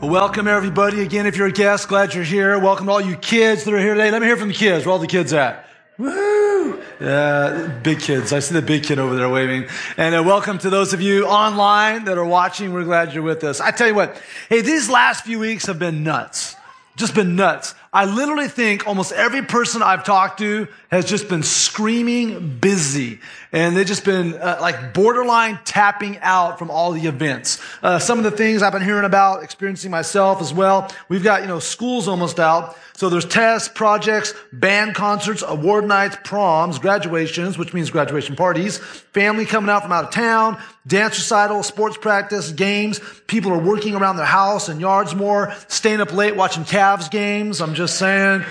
[0.00, 1.26] Well, welcome everybody again.
[1.26, 2.56] If you're a guest, glad you're here.
[2.56, 4.12] Welcome to all you kids that are here today.
[4.12, 4.86] Let me hear from the kids.
[4.86, 5.68] Where all the kids at?
[5.98, 6.80] Woo!
[7.00, 8.32] Yeah, big kids.
[8.32, 9.66] I see the big kid over there waving.
[9.96, 12.72] And uh, welcome to those of you online that are watching.
[12.72, 13.60] We're glad you're with us.
[13.60, 16.54] I tell you what, hey, these last few weeks have been nuts.
[16.94, 17.74] Just been nuts.
[17.92, 23.20] I literally think almost every person I've talked to has just been screaming busy.
[23.50, 27.60] And they've just been uh, like borderline tapping out from all the events.
[27.82, 30.90] Uh, some of the things I've been hearing about, experiencing myself as well.
[31.08, 32.76] We've got, you know, school's almost out.
[32.98, 39.44] So there's tests, projects, band concerts, award nights, proms, graduations, which means graduation parties, family
[39.44, 43.00] coming out from out of town, dance recital, sports practice, games.
[43.28, 47.60] People are working around their house and yards more, staying up late watching Cavs games.
[47.60, 48.44] I'm just saying.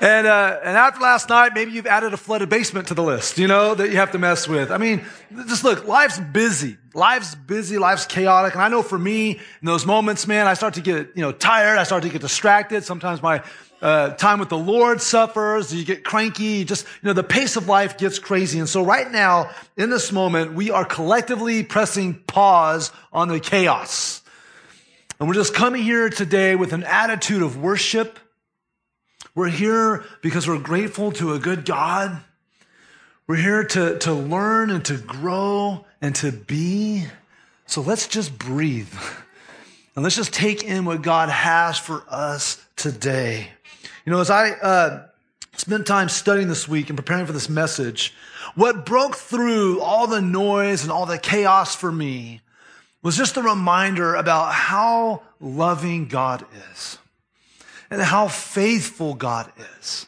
[0.00, 3.36] And, uh, and after last night, maybe you've added a flooded basement to the list,
[3.36, 4.70] you know, that you have to mess with.
[4.70, 5.04] I mean,
[5.46, 6.78] just look, life's busy.
[6.94, 7.76] Life's busy.
[7.76, 8.54] Life's chaotic.
[8.54, 11.32] And I know for me, in those moments, man, I start to get, you know,
[11.32, 11.76] tired.
[11.76, 12.82] I start to get distracted.
[12.82, 13.42] Sometimes my,
[13.82, 15.74] uh, time with the Lord suffers.
[15.74, 16.64] You get cranky.
[16.64, 18.58] Just, you know, the pace of life gets crazy.
[18.58, 24.22] And so right now, in this moment, we are collectively pressing pause on the chaos.
[25.18, 28.18] And we're just coming here today with an attitude of worship
[29.38, 32.20] we're here because we're grateful to a good God.
[33.28, 37.04] We're here to, to learn and to grow and to be.
[37.66, 38.92] So let's just breathe.
[39.94, 43.48] And let's just take in what God has for us today.
[44.04, 45.06] You know, as I uh,
[45.54, 48.14] spent time studying this week and preparing for this message,
[48.56, 52.40] what broke through all the noise and all the chaos for me
[53.02, 56.98] was just a reminder about how loving God is
[57.90, 60.06] and how faithful God is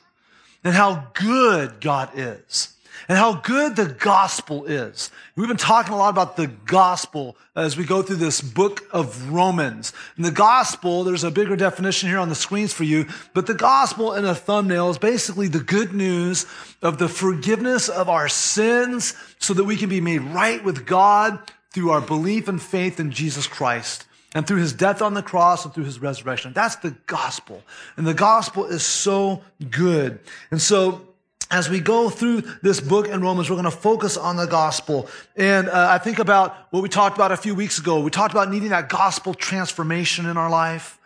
[0.64, 2.74] and how good God is
[3.08, 5.10] and how good the gospel is.
[5.34, 9.32] We've been talking a lot about the gospel as we go through this book of
[9.32, 9.92] Romans.
[10.16, 13.54] And the gospel, there's a bigger definition here on the screens for you, but the
[13.54, 16.46] gospel in a thumbnail is basically the good news
[16.82, 21.38] of the forgiveness of our sins so that we can be made right with God
[21.72, 25.64] through our belief and faith in Jesus Christ and through his death on the cross
[25.64, 26.52] and through his resurrection.
[26.52, 27.62] That's the gospel.
[27.96, 30.20] And the gospel is so good.
[30.50, 31.08] And so
[31.50, 35.08] as we go through this book in Romans, we're going to focus on the gospel.
[35.36, 38.00] And uh, I think about what we talked about a few weeks ago.
[38.00, 40.98] We talked about needing that gospel transformation in our life.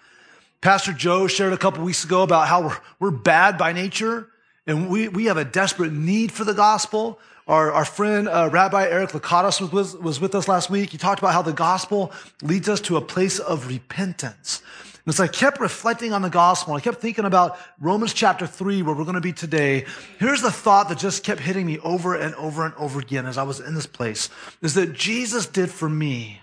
[0.60, 4.28] Pastor Joe shared a couple weeks ago about how we're, we're bad by nature
[4.66, 7.18] and we, we have a desperate need for the gospel.
[7.46, 10.90] Our, our friend, uh, Rabbi Eric Lakatos was with, was with us last week.
[10.90, 12.10] He talked about how the gospel
[12.42, 14.62] leads us to a place of repentance.
[15.04, 18.80] And as I kept reflecting on the gospel, I kept thinking about Romans chapter three,
[18.80, 19.84] where we're going to be today.
[20.18, 23.36] Here's the thought that just kept hitting me over and over and over again as
[23.36, 24.30] I was in this place
[24.62, 26.40] is that Jesus did for me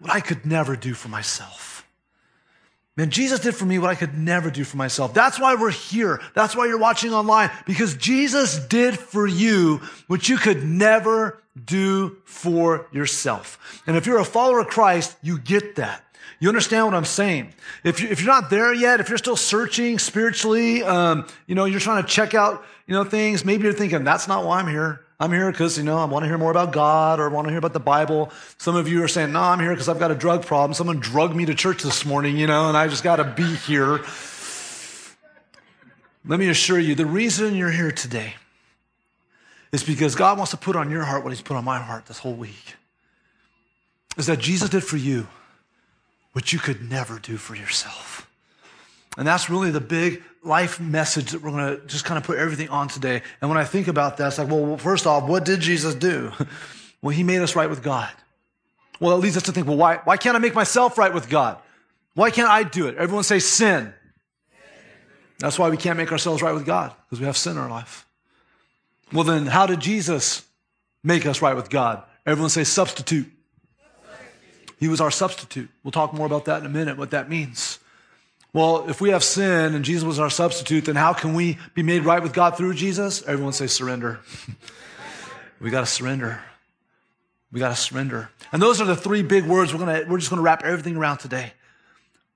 [0.00, 1.75] what I could never do for myself.
[2.96, 5.12] Man, Jesus did for me what I could never do for myself.
[5.12, 6.20] That's why we're here.
[6.34, 12.16] That's why you're watching online, because Jesus did for you what you could never do
[12.24, 13.82] for yourself.
[13.86, 16.02] And if you're a follower of Christ, you get that.
[16.40, 17.52] You understand what I'm saying?
[17.84, 21.66] If, you, if you're not there yet, if you're still searching spiritually, um, you know,
[21.66, 24.68] you're trying to check out, you know, things, maybe you're thinking, that's not why I'm
[24.68, 25.05] here.
[25.18, 27.46] I'm here because, you know, I want to hear more about God or I want
[27.46, 28.30] to hear about the Bible.
[28.58, 30.74] Some of you are saying, no, I'm here because I've got a drug problem.
[30.74, 33.54] Someone drugged me to church this morning, you know, and I just got to be
[33.54, 34.00] here.
[36.26, 38.34] Let me assure you, the reason you're here today
[39.72, 42.06] is because God wants to put on your heart what He's put on my heart
[42.06, 42.74] this whole week.
[44.18, 45.28] Is that Jesus did for you
[46.32, 48.28] what you could never do for yourself.
[49.16, 52.38] And that's really the big life message that we're going to just kind of put
[52.38, 53.22] everything on today.
[53.40, 56.32] And when I think about that, it's like, well, first off, what did Jesus do?
[57.02, 58.12] well, he made us right with God.
[59.00, 61.28] Well, that leads us to think, well, why, why can't I make myself right with
[61.28, 61.58] God?
[62.14, 62.96] Why can't I do it?
[62.96, 63.92] Everyone say sin.
[65.38, 67.68] That's why we can't make ourselves right with God, because we have sin in our
[67.68, 68.06] life.
[69.12, 70.42] Well, then, how did Jesus
[71.04, 72.02] make us right with God?
[72.24, 73.30] Everyone say substitute.
[74.78, 75.68] He was our substitute.
[75.84, 77.78] We'll talk more about that in a minute, what that means.
[78.56, 81.82] Well, if we have sin and Jesus was our substitute, then how can we be
[81.82, 83.22] made right with God through Jesus?
[83.26, 84.18] Everyone say surrender.
[85.60, 86.40] we got to surrender.
[87.52, 88.30] We got to surrender.
[88.52, 90.64] And those are the three big words we're going to, we're just going to wrap
[90.64, 91.52] everything around today.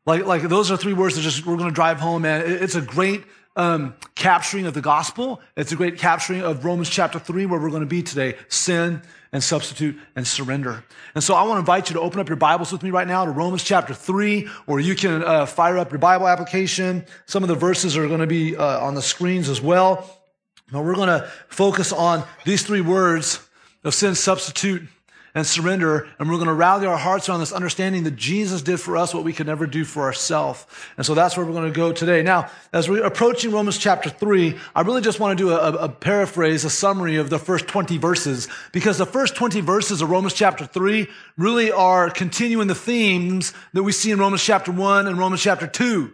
[0.05, 2.43] Like, like those are three words that just, we're going to drive home, man.
[2.45, 3.25] It's a great
[3.57, 5.41] um, capturing of the gospel.
[5.57, 8.37] It's a great capturing of Romans chapter three, where we're going to be today.
[8.49, 9.01] Sin,
[9.33, 10.85] and substitute and surrender.
[11.15, 13.07] And so I want to invite you to open up your Bibles with me right
[13.07, 17.05] now to Romans chapter 3, or you can uh, fire up your Bible application.
[17.27, 20.19] Some of the verses are going to be uh, on the screens as well.
[20.73, 23.47] Now we're going to focus on these three words
[23.85, 24.83] of sin, substitute,
[25.35, 26.09] and surrender.
[26.19, 29.15] And we're going to rally our hearts around this understanding that Jesus did for us
[29.15, 30.67] what we could never do for ourselves.
[30.97, 32.23] And so that's where we're going to go today.
[32.23, 35.89] Now, as we're approaching Romans chapter three, I really just want to do a, a
[35.89, 40.35] paraphrase, a summary of the first 20 verses, because the first 20 verses of Romans
[40.35, 45.19] chapter three really are continuing the themes that we see in Romans chapter one and
[45.19, 46.13] Romans chapter two.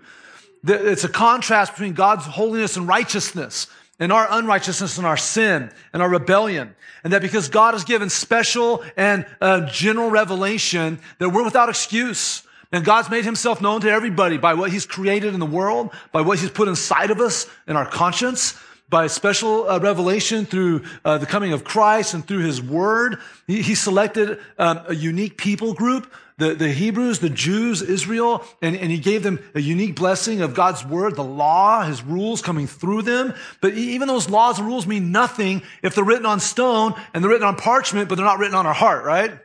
[0.64, 6.02] It's a contrast between God's holiness and righteousness and our unrighteousness and our sin and
[6.02, 6.74] our rebellion.
[7.04, 12.42] And that because God has given special and uh, general revelation that we're without excuse.
[12.72, 16.22] And God's made himself known to everybody by what he's created in the world, by
[16.22, 18.58] what he's put inside of us in our conscience,
[18.88, 23.18] by special uh, revelation through uh, the coming of Christ and through his word.
[23.46, 28.76] He, he selected um, a unique people group the, the Hebrews, the Jews, Israel, and,
[28.76, 32.66] and he gave them a unique blessing of God's word, the law, his rules coming
[32.66, 33.34] through them.
[33.62, 37.30] But even those laws and rules mean nothing if they're written on stone and they're
[37.30, 39.38] written on parchment, but they're not written on our heart, right?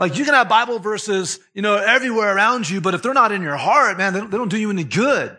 [0.00, 3.30] Like you can have Bible verses, you know, everywhere around you, but if they're not
[3.30, 5.36] in your heart, man, they don't, they don't do you any good.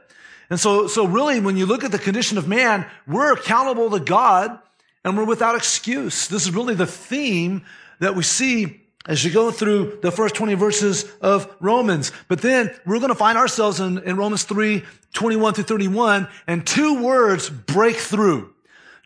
[0.50, 4.00] And so, so really, when you look at the condition of man, we're accountable to
[4.00, 4.58] God
[5.04, 6.30] and we're without excuse.
[6.30, 7.66] This is really the theme
[8.00, 12.12] that we see as you go through the first 20 verses of Romans.
[12.28, 14.84] But then we're going to find ourselves in, in Romans 3,
[15.14, 18.54] 21 through 31, and two words break through.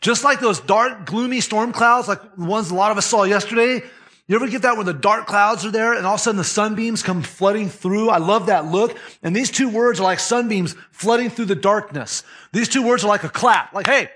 [0.01, 3.23] Just like those dark, gloomy storm clouds, like the ones a lot of us saw
[3.23, 3.81] yesterday.
[4.27, 6.37] You ever get that when the dark clouds are there and all of a sudden
[6.37, 8.09] the sunbeams come flooding through?
[8.09, 8.97] I love that look.
[9.21, 12.23] And these two words are like sunbeams flooding through the darkness.
[12.51, 13.73] These two words are like a clap.
[13.73, 14.09] Like, hey,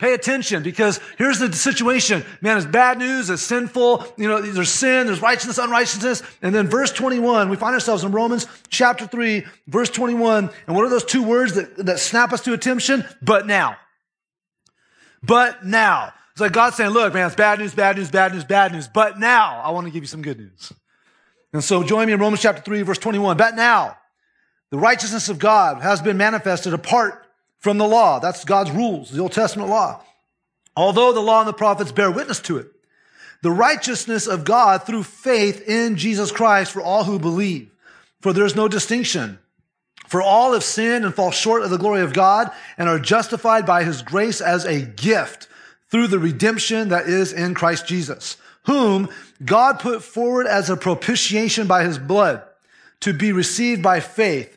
[0.00, 2.24] Pay attention because here's the situation.
[2.40, 3.28] Man, it's bad news.
[3.28, 4.06] It's sinful.
[4.16, 6.22] You know, there's sin, there's righteousness, unrighteousness.
[6.40, 10.48] And then verse 21, we find ourselves in Romans chapter 3, verse 21.
[10.66, 13.04] And what are those two words that, that snap us to attention?
[13.20, 13.76] But now.
[15.22, 16.14] But now.
[16.32, 18.88] It's like God saying, look, man, it's bad news, bad news, bad news, bad news.
[18.88, 20.72] But now I want to give you some good news.
[21.52, 23.36] And so join me in Romans chapter 3, verse 21.
[23.36, 23.98] But now
[24.70, 27.26] the righteousness of God has been manifested apart
[27.60, 28.18] from the law.
[28.18, 30.02] That's God's rules, the Old Testament law.
[30.76, 32.68] Although the law and the prophets bear witness to it.
[33.42, 37.70] The righteousness of God through faith in Jesus Christ for all who believe.
[38.20, 39.38] For there is no distinction.
[40.06, 43.64] For all have sinned and fall short of the glory of God and are justified
[43.64, 45.48] by his grace as a gift
[45.90, 49.08] through the redemption that is in Christ Jesus, whom
[49.44, 52.42] God put forward as a propitiation by his blood
[53.00, 54.56] to be received by faith.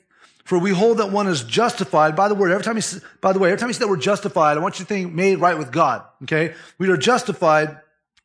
[0.51, 2.51] For we hold that one is justified by the word.
[2.51, 2.83] Every time you,
[3.21, 5.13] by the way, every time you say that we're justified, I want you to think
[5.13, 6.03] made right with God.
[6.23, 6.53] Okay.
[6.77, 7.77] We are justified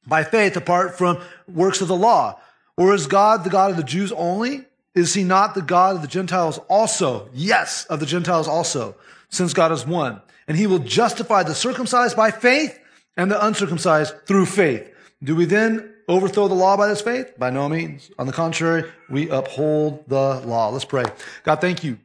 [0.04, 2.40] by faith apart from works of the law?
[2.76, 4.64] Or is God the God of the Jews only?
[4.92, 7.28] Is he not the God of the Gentiles also?
[7.32, 8.96] Yes, of the Gentiles also,
[9.28, 10.20] since God is one.
[10.48, 12.76] And he will justify the circumcised by faith
[13.16, 14.92] and the uncircumcised through faith.
[15.22, 17.38] Do we then overthrow the law by this faith?
[17.38, 18.10] By no means.
[18.18, 20.70] On the contrary, we uphold the law.
[20.70, 21.04] Let's pray.
[21.44, 21.98] God, thank you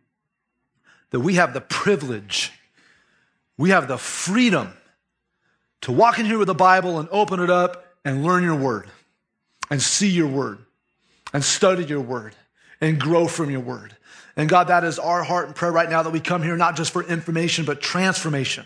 [1.12, 2.52] that we have the privilege,
[3.58, 4.74] we have the freedom
[5.82, 8.90] to walk in here with the Bible and open it up and learn your word
[9.70, 10.60] and see your word
[11.34, 12.36] and study your word
[12.80, 13.96] and grow from your word.
[14.36, 16.76] And God, that is our heart and prayer right now that we come here not
[16.76, 18.66] just for information, but transformation.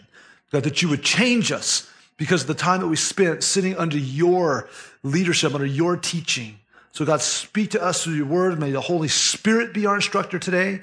[0.51, 3.97] God, that you would change us because of the time that we spent sitting under
[3.97, 4.69] your
[5.03, 6.59] leadership, under your teaching.
[6.91, 8.57] So, God, speak to us through your word.
[8.59, 10.81] May the Holy Spirit be our instructor today.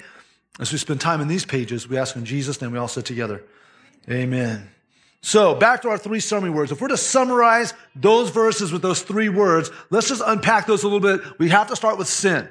[0.59, 3.05] As we spend time in these pages, we ask in Jesus' name, we all sit
[3.05, 3.43] together.
[4.09, 4.69] Amen.
[5.21, 6.71] So back to our three summary words.
[6.71, 10.87] If we're to summarize those verses with those three words, let's just unpack those a
[10.87, 11.39] little bit.
[11.39, 12.49] We have to start with sin.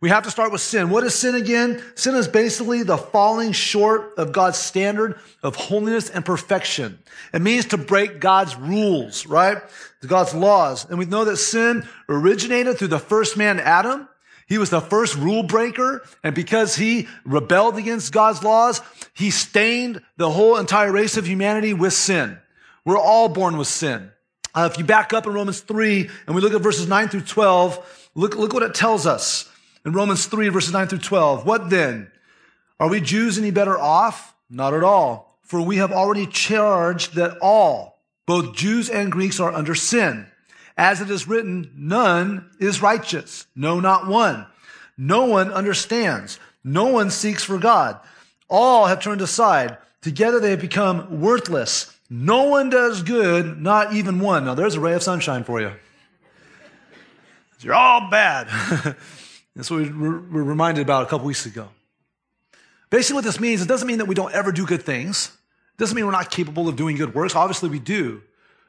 [0.00, 0.90] We have to start with sin.
[0.90, 1.82] What is sin again?
[1.94, 6.98] Sin is basically the falling short of God's standard of holiness and perfection.
[7.32, 9.58] It means to break God's rules, right?
[10.06, 10.88] God's laws.
[10.88, 14.08] And we know that sin originated through the first man, Adam.
[14.46, 16.02] He was the first rule breaker.
[16.22, 18.80] And because he rebelled against God's laws,
[19.12, 22.38] he stained the whole entire race of humanity with sin.
[22.84, 24.10] We're all born with sin.
[24.54, 27.22] Uh, if you back up in Romans 3 and we look at verses 9 through
[27.22, 29.50] 12, look, look what it tells us
[29.84, 31.44] in Romans 3 verses 9 through 12.
[31.44, 32.10] What then?
[32.78, 34.34] Are we Jews any better off?
[34.48, 35.38] Not at all.
[35.42, 40.26] For we have already charged that all, both Jews and Greeks are under sin.
[40.76, 43.46] As it is written, none is righteous.
[43.56, 44.46] No, not one.
[44.98, 46.38] No one understands.
[46.62, 47.98] No one seeks for God.
[48.48, 49.78] All have turned aside.
[50.02, 51.96] Together they have become worthless.
[52.08, 54.44] No one does good, not even one.
[54.44, 55.72] Now there's a ray of sunshine for you.
[57.60, 58.48] You're all bad.
[59.56, 61.70] That's what we were reminded about a couple weeks ago.
[62.90, 65.32] Basically, what this means, it doesn't mean that we don't ever do good things.
[65.74, 67.34] It doesn't mean we're not capable of doing good works.
[67.34, 68.22] Obviously, we do.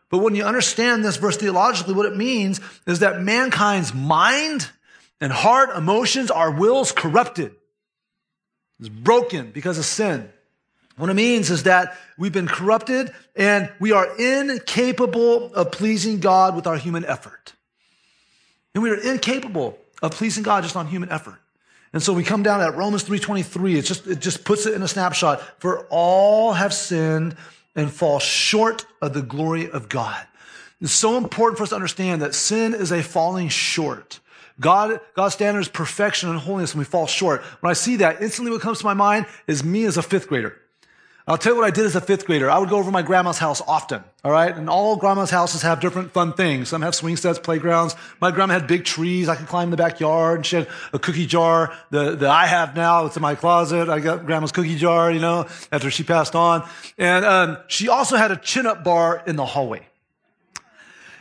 [0.09, 4.69] But when you understand this verse theologically, what it means is that mankind's mind
[5.19, 7.53] and heart, emotions, our wills corrupted.
[8.79, 10.29] It's broken because of sin.
[10.97, 16.55] What it means is that we've been corrupted and we are incapable of pleasing God
[16.55, 17.53] with our human effort.
[18.73, 21.37] And we are incapable of pleasing God just on human effort.
[21.93, 23.75] And so we come down at Romans 3.23.
[23.75, 25.41] It just, it just puts it in a snapshot.
[25.59, 27.35] For all have sinned
[27.77, 30.25] and fall short of the glory of God.
[30.81, 34.19] It's so important for us to understand that sin is a falling short.
[34.59, 37.41] God, God's standard is perfection and holiness, and we fall short.
[37.61, 40.27] When I see that, instantly what comes to my mind is me as a fifth
[40.27, 40.59] grader.
[41.29, 42.49] I'll tell you what I did as a fifth grader.
[42.49, 44.55] I would go over my grandma's house often, all right?
[44.55, 46.69] And all grandma's houses have different fun things.
[46.69, 47.97] Some have swing sets, playgrounds.
[48.21, 49.27] My grandma had big trees.
[49.27, 50.37] I could climb in the backyard.
[50.37, 53.07] And she had a cookie jar that, that I have now.
[53.07, 53.89] It's in my closet.
[53.89, 56.65] I got grandma's cookie jar, you know, after she passed on.
[56.97, 59.85] And um, she also had a chin-up bar in the hallway.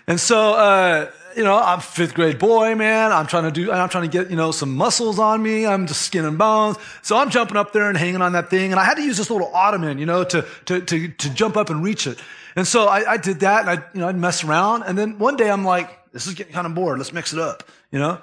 [0.06, 3.12] And so, uh, you know, I'm fifth grade boy, man.
[3.12, 5.66] I'm trying to do, I'm trying to get, you know, some muscles on me.
[5.66, 6.78] I'm just skin and bones.
[7.02, 8.72] So I'm jumping up there and hanging on that thing.
[8.72, 11.58] And I had to use this little ottoman, you know, to, to, to, to jump
[11.58, 12.18] up and reach it.
[12.56, 14.84] And so I, I did that and I, you know, I'd mess around.
[14.84, 16.96] And then one day I'm like, this is getting kind of bored.
[16.96, 18.18] Let's mix it up, you know?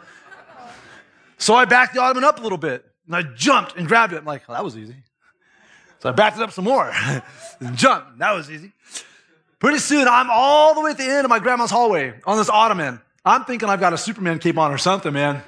[1.37, 4.17] So I backed the ottoman up a little bit and I jumped and grabbed it.
[4.17, 4.95] I'm like, oh, that was easy.
[5.99, 6.91] So I backed it up some more
[7.59, 8.17] and jumped.
[8.17, 8.73] That was easy.
[9.63, 12.49] Pretty soon, I'm all the way at the end of my grandma's hallway on this
[12.49, 12.99] ottoman.
[13.23, 15.41] I'm thinking I've got a Superman cape on or something, man.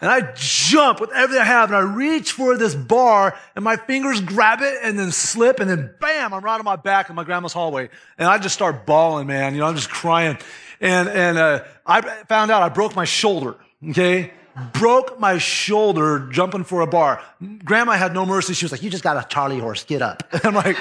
[0.00, 3.76] And I jump with everything I have and I reach for this bar and my
[3.76, 7.14] fingers grab it and then slip and then bam, I'm right on my back in
[7.14, 7.90] my grandma's hallway.
[8.16, 9.52] And I just start bawling, man.
[9.52, 10.38] You know, I'm just crying.
[10.80, 13.56] And, and, uh, I found out I broke my shoulder.
[13.90, 14.32] Okay.
[14.72, 17.22] Broke my shoulder jumping for a bar.
[17.62, 18.54] Grandma had no mercy.
[18.54, 19.84] She was like, you just got a Charlie horse.
[19.84, 20.22] Get up.
[20.42, 20.78] I'm like,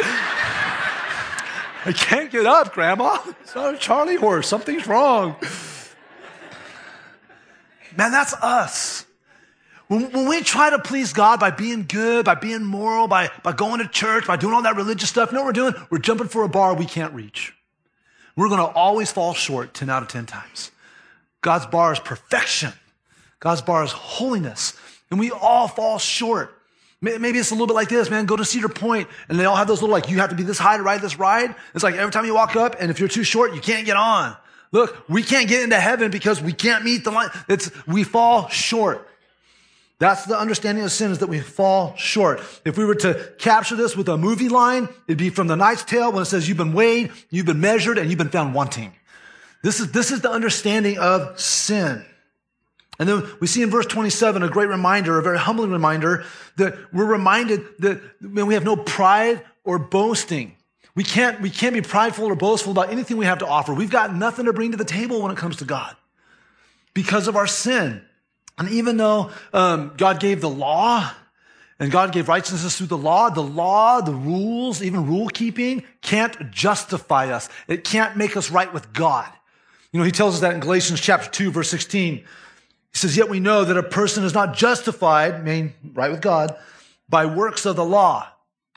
[1.83, 3.17] I can't get up, Grandma.
[3.41, 4.47] It's not a Charlie horse.
[4.47, 5.35] Something's wrong.
[7.97, 9.05] Man, that's us.
[9.87, 13.51] When, when, we try to please God by being good, by being moral, by, by
[13.51, 15.87] going to church, by doing all that religious stuff, you know what we're doing?
[15.89, 17.53] We're jumping for a bar we can't reach.
[18.35, 20.71] We're going to always fall short 10 out of 10 times.
[21.41, 22.71] God's bar is perfection.
[23.39, 24.79] God's bar is holiness.
[25.09, 26.60] And we all fall short.
[27.03, 28.27] Maybe it's a little bit like this, man.
[28.27, 30.43] Go to Cedar Point and they all have those little, like, you have to be
[30.43, 31.55] this high to ride this ride.
[31.73, 33.97] It's like every time you walk up and if you're too short, you can't get
[33.97, 34.37] on.
[34.71, 37.29] Look, we can't get into heaven because we can't meet the line.
[37.49, 39.07] It's, we fall short.
[39.97, 42.41] That's the understanding of sin is that we fall short.
[42.65, 45.83] If we were to capture this with a movie line, it'd be from the Knight's
[45.83, 48.93] Tale when it says you've been weighed, you've been measured, and you've been found wanting.
[49.63, 52.05] This is, this is the understanding of sin.
[53.01, 56.23] And then we see in verse 27 a great reminder, a very humbling reminder
[56.57, 60.55] that we're reminded that when we have no pride or boasting.
[60.93, 63.73] We can't, we can't be prideful or boastful about anything we have to offer.
[63.73, 65.95] We've got nothing to bring to the table when it comes to God
[66.93, 68.03] because of our sin.
[68.59, 71.11] And even though um, God gave the law
[71.79, 76.51] and God gave righteousness through the law, the law, the rules, even rule keeping can't
[76.51, 77.49] justify us.
[77.67, 79.27] It can't make us right with God.
[79.91, 82.23] You know, he tells us that in Galatians chapter 2, verse 16.
[82.91, 86.55] He says, Yet we know that a person is not justified, meaning right with God,
[87.09, 88.27] by works of the law,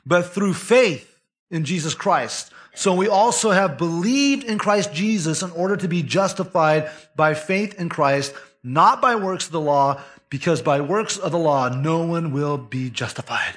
[0.05, 1.19] but through faith
[1.49, 2.51] in Jesus Christ.
[2.73, 7.79] So we also have believed in Christ Jesus in order to be justified by faith
[7.79, 12.05] in Christ, not by works of the law, because by works of the law, no
[12.05, 13.55] one will be justified.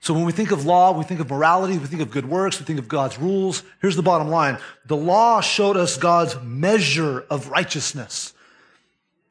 [0.00, 2.58] So when we think of law, we think of morality, we think of good works,
[2.58, 3.62] we think of God's rules.
[3.80, 4.58] Here's the bottom line.
[4.84, 8.33] The law showed us God's measure of righteousness.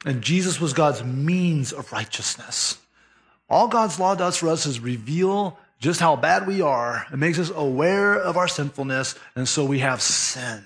[0.05, 2.77] And Jesus was God's means of righteousness.
[3.50, 7.05] All God's law does for us is reveal just how bad we are.
[7.12, 10.63] It makes us aware of our sinfulness, and so we have sin.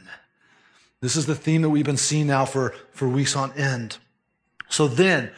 [1.02, 3.98] This is the theme that we've been seeing now for, for weeks on end.
[4.70, 5.32] So then,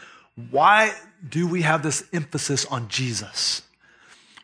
[0.52, 0.94] why
[1.28, 3.62] do we have this emphasis on Jesus?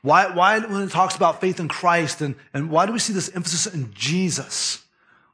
[0.02, 3.14] Why, why when it talks about faith in Christ, and, and why do we see
[3.14, 4.84] this emphasis in Jesus?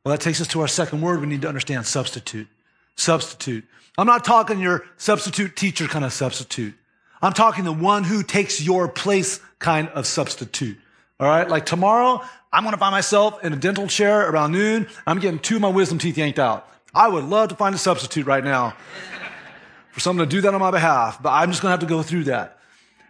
[0.03, 2.47] Well, that takes us to our second word we need to understand substitute.
[2.95, 3.65] Substitute.
[3.97, 6.75] I'm not talking your substitute teacher kind of substitute.
[7.21, 10.77] I'm talking the one who takes your place kind of substitute.
[11.19, 11.47] All right.
[11.47, 14.87] Like tomorrow, I'm going to find myself in a dental chair around noon.
[15.05, 16.67] I'm getting two of my wisdom teeth yanked out.
[16.93, 18.75] I would love to find a substitute right now
[19.91, 21.85] for someone to do that on my behalf, but I'm just going to have to
[21.85, 22.59] go through that.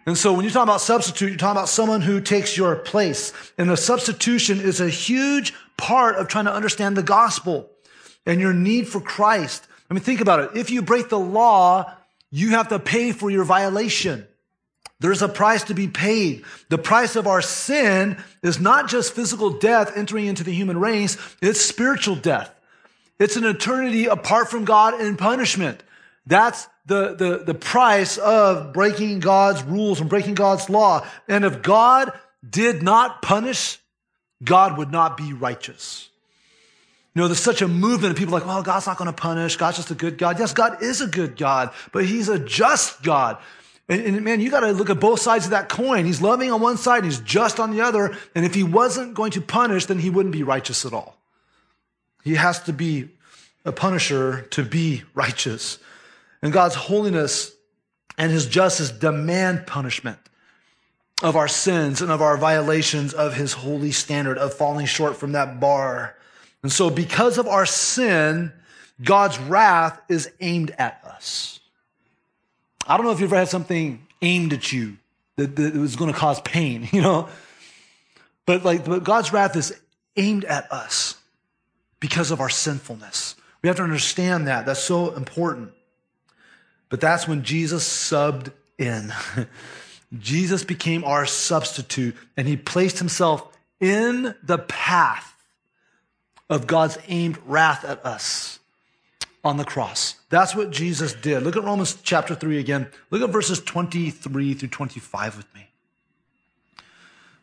[0.04, 3.32] And so when you're talking about substitute, you're talking about someone who takes your place.
[3.56, 7.70] And a substitution is a huge part of trying to understand the gospel
[8.26, 9.66] and your need for Christ.
[9.92, 10.50] I mean, think about it.
[10.54, 11.92] If you break the law,
[12.30, 14.26] you have to pay for your violation.
[15.00, 16.46] There's a price to be paid.
[16.70, 21.18] The price of our sin is not just physical death entering into the human race,
[21.42, 22.50] it's spiritual death.
[23.18, 25.82] It's an eternity apart from God in punishment.
[26.24, 31.06] That's the, the, the price of breaking God's rules and breaking God's law.
[31.28, 32.18] And if God
[32.48, 33.78] did not punish,
[34.42, 36.08] God would not be righteous.
[37.14, 39.56] You know, there's such a movement of people like, well, God's not going to punish.
[39.56, 40.38] God's just a good God.
[40.38, 43.36] Yes, God is a good God, but he's a just God.
[43.88, 46.06] And, and man, you got to look at both sides of that coin.
[46.06, 48.16] He's loving on one side, and he's just on the other.
[48.34, 51.18] And if he wasn't going to punish, then he wouldn't be righteous at all.
[52.24, 53.10] He has to be
[53.64, 55.78] a punisher to be righteous.
[56.40, 57.52] And God's holiness
[58.16, 60.18] and his justice demand punishment
[61.22, 65.32] of our sins and of our violations of his holy standard of falling short from
[65.32, 66.16] that bar.
[66.62, 68.52] And so because of our sin,
[69.02, 71.60] God's wrath is aimed at us.
[72.86, 74.96] I don't know if you've ever had something aimed at you
[75.36, 77.28] that, that was going to cause pain, you know?
[78.46, 79.78] But like, but God's wrath is
[80.16, 81.16] aimed at us
[82.00, 83.34] because of our sinfulness.
[83.62, 84.66] We have to understand that.
[84.66, 85.72] That's so important.
[86.88, 89.12] But that's when Jesus subbed in.
[90.18, 95.31] Jesus became our substitute and he placed himself in the path
[96.52, 98.58] of God's aimed wrath at us
[99.42, 100.16] on the cross.
[100.28, 101.42] That's what Jesus did.
[101.42, 102.88] Look at Romans chapter 3 again.
[103.10, 105.68] Look at verses 23 through 25 with me.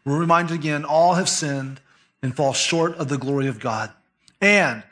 [0.06, 1.82] We're reminded again all have sinned
[2.22, 3.92] and fall short of the glory of God
[4.40, 4.84] and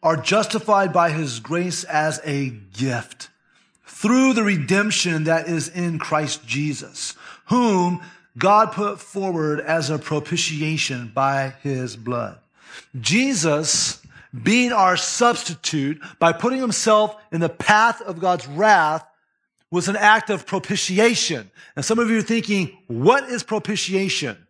[0.00, 3.30] are justified by his grace as a gift
[3.84, 7.14] through the redemption that is in Christ Jesus,
[7.46, 8.00] whom
[8.38, 12.38] God put forward as a propitiation by his blood.
[13.00, 14.02] Jesus
[14.42, 19.06] being our substitute by putting himself in the path of God's wrath
[19.70, 21.50] was an act of propitiation.
[21.74, 24.46] And some of you are thinking, what is propitiation?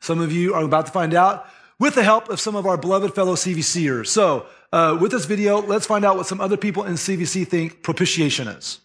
[0.00, 1.46] Some of you are about to find out
[1.78, 4.06] with the help of some of our beloved fellow CVCers.
[4.08, 7.82] So, uh, with this video, let's find out what some other people in CVC think
[7.82, 8.80] propitiation is.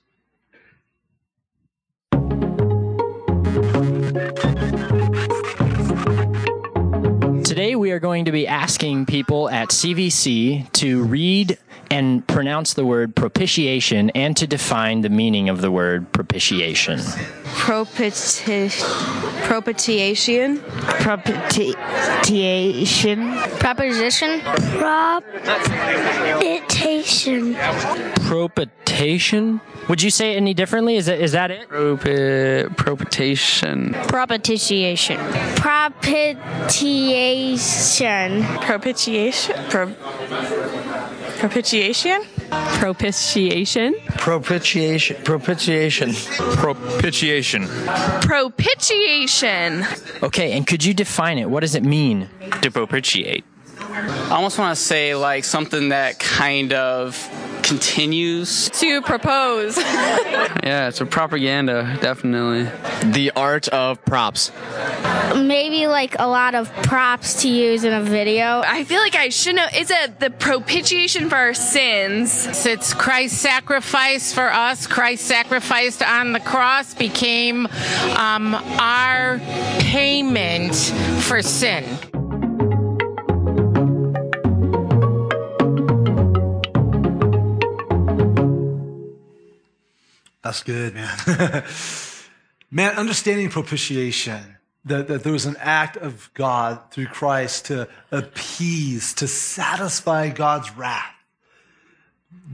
[7.52, 11.58] Today, we are going to be asking people at CVC to read
[11.90, 17.00] and pronounce the word propitiation and to define the meaning of the word propitiation.
[17.00, 18.80] Propiti-
[19.44, 20.60] propitiation.
[20.60, 21.76] Propitiation.
[23.60, 24.40] Proposition.
[26.40, 27.56] Propitiation.
[28.22, 29.60] Propitiation?
[29.90, 30.96] Would you say it any differently?
[30.96, 31.68] Is that, is that it?
[31.70, 33.94] Propi- propitiation.
[34.08, 35.18] Propitiation.
[35.58, 38.44] Propitiation.
[38.62, 39.56] Propitiation.
[39.70, 39.94] Pro-
[41.40, 42.22] propitiation.
[42.52, 43.96] Propitiation.
[44.18, 45.16] Propitiation.
[45.24, 46.14] Propitiation.
[46.62, 47.68] Propitiation.
[48.22, 49.86] Propitiation.
[50.24, 51.50] Okay, and could you define it?
[51.50, 52.30] What does it mean?
[52.62, 53.44] To propitiate.
[53.80, 57.16] I almost want to say like something that kind of
[57.64, 58.70] continues.
[58.70, 59.78] To propose.
[60.64, 62.70] Yeah, it's a propaganda, definitely.
[63.12, 64.52] The art of props.
[65.36, 68.62] Maybe like a lot of props to use in a video.
[68.66, 69.66] I feel like I should know.
[69.74, 72.66] It's a the propitiation for our sins.
[72.66, 74.86] It's Christ's sacrifice for us.
[74.86, 77.66] Christ sacrificed on the cross became
[78.18, 79.40] um, our
[79.80, 80.76] payment
[81.22, 81.98] for sin.
[90.44, 91.18] That's good, man.
[92.72, 99.14] man, understanding propitiation, that, that there was an act of God through Christ to appease,
[99.16, 101.14] to satisfy God's wrath.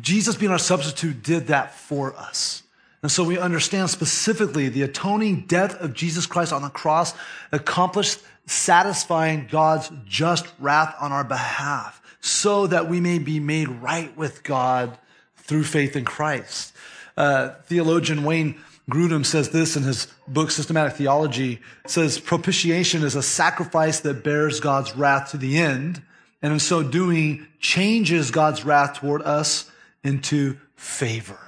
[0.02, 2.64] Jesus being our substitute did that for us.
[3.02, 7.14] And so we understand specifically the atoning death of Jesus Christ on the cross
[7.52, 14.16] accomplished satisfying God's just wrath on our behalf so that we may be made right
[14.18, 14.98] with God
[15.38, 16.74] through faith in Christ.
[17.18, 18.56] Uh, theologian Wayne
[18.90, 21.60] Grudem says this in his book Systematic Theology.
[21.88, 26.02] Says propitiation is a sacrifice that bears God's wrath to the end,
[26.42, 29.70] and in so doing changes God's wrath toward us
[30.04, 31.40] into favor.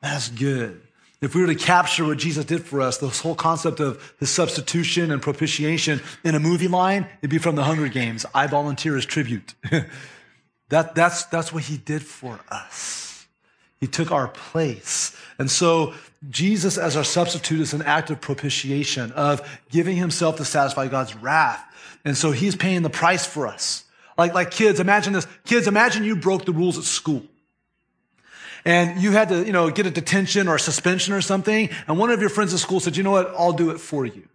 [0.00, 0.80] That's good.
[1.20, 4.28] If we were to capture what Jesus did for us, this whole concept of his
[4.30, 8.26] substitution and propitiation in a movie line, it'd be from the Hunger Games.
[8.34, 9.54] I volunteer as tribute.
[10.68, 13.11] that, that's, that's what he did for us.
[13.82, 15.14] He took our place.
[15.40, 15.92] And so
[16.30, 19.40] Jesus as our substitute is an act of propitiation, of
[19.72, 21.60] giving himself to satisfy God's wrath.
[22.04, 23.82] And so he's paying the price for us.
[24.16, 25.26] Like, like kids, imagine this.
[25.44, 27.24] Kids, imagine you broke the rules at school.
[28.64, 31.68] And you had to, you know, get a detention or a suspension or something.
[31.88, 33.34] And one of your friends at school said, you know what?
[33.36, 34.28] I'll do it for you.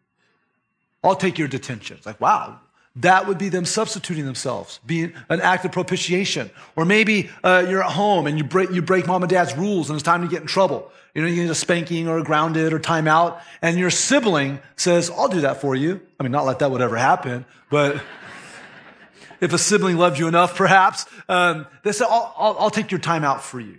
[1.05, 1.95] I'll take your detention.
[1.95, 2.59] It's like, wow,
[3.01, 6.49] that would be them substituting themselves, being an act of propitiation.
[6.75, 9.89] Or maybe uh, you're at home and you break, you break mom and dad's rules
[9.89, 10.91] and it's time to get in trouble.
[11.13, 14.59] You know, you need a spanking or a grounded or time out And your sibling
[14.75, 16.01] says, I'll do that for you.
[16.19, 18.01] I mean, not like that would ever happen, but
[19.41, 22.99] if a sibling loved you enough, perhaps, um, they say, I'll, I'll, I'll take your
[22.99, 23.77] time out for you.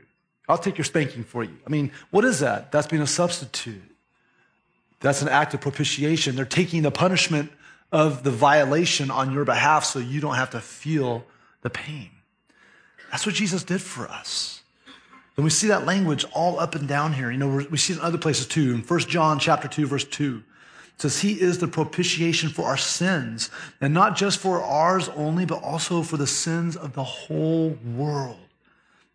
[0.49, 1.57] I'll take your spanking for you.
[1.67, 2.73] I mean, what is that?
[2.73, 3.83] That's being a substitute.
[5.01, 6.37] That's an act of propitiation.
[6.37, 7.53] They're taking the punishment
[7.91, 11.25] of the violation on your behalf so you don't have to feel
[11.63, 12.11] the pain.
[13.11, 14.63] That's what Jesus did for us.
[15.37, 17.31] And we see that language all up and down here.
[17.31, 18.75] You know, we see it in other places too.
[18.75, 20.43] In 1 John chapter 2, verse 2,
[20.95, 23.49] it says, He is the propitiation for our sins,
[23.81, 28.41] and not just for ours only, but also for the sins of the whole world.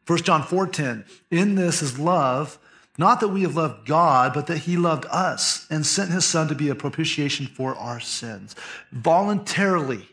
[0.07, 2.57] 1 John 4:10, in this is love,
[2.97, 6.47] not that we have loved God, but that he loved us and sent his son
[6.47, 8.55] to be a propitiation for our sins.
[8.91, 10.07] Voluntarily,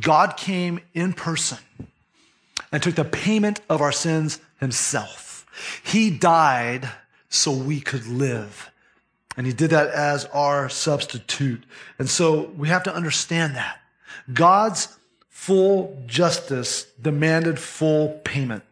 [0.00, 1.58] God came in person
[2.70, 5.46] and took the payment of our sins himself.
[5.84, 6.88] He died
[7.28, 8.70] so we could live.
[9.36, 11.64] And he did that as our substitute.
[11.98, 13.78] And so we have to understand that.
[14.32, 14.96] God's
[15.28, 18.62] full justice demanded full payment.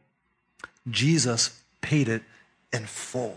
[0.89, 2.23] Jesus paid it
[2.73, 3.37] in full.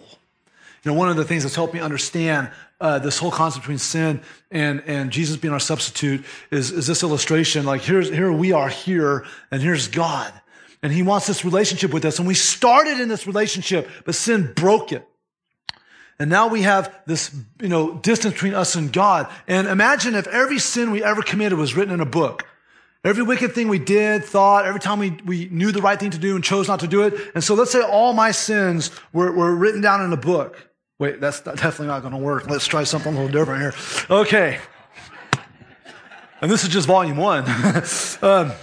[0.83, 3.77] You know, one of the things that's helped me understand uh, this whole concept between
[3.77, 7.65] sin and, and Jesus being our substitute is, is this illustration.
[7.65, 10.33] Like, here's, here we are here, and here's God.
[10.81, 12.19] And he wants this relationship with us.
[12.19, 15.07] And we started in this relationship, but sin broke it.
[16.19, 19.31] And now we have this, you know, distance between us and God.
[19.47, 22.45] And imagine if every sin we ever committed was written in a book.
[23.05, 26.17] Every wicked thing we did, thought, every time we, we knew the right thing to
[26.17, 27.13] do and chose not to do it.
[27.35, 30.69] And so let's say all my sins were, were written down in a book.
[30.99, 32.49] Wait, that's definitely not going to work.
[32.49, 33.73] Let's try something a little different here.
[34.09, 34.59] Okay.
[36.39, 37.43] And this is just volume one.
[38.21, 38.53] um,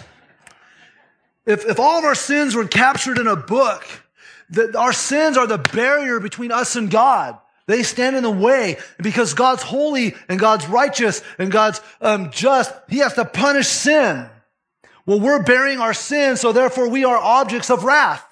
[1.45, 3.87] if, if all of our sins were captured in a book,
[4.51, 7.39] that our sins are the barrier between us and God.
[7.71, 12.75] They stand in the way because God's holy and God's righteous and God's um, just.
[12.89, 14.29] He has to punish sin.
[15.07, 18.27] Well, we're bearing our sin, so therefore we are objects of wrath